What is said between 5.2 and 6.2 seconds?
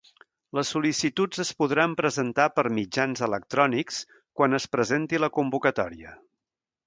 la convocatòria.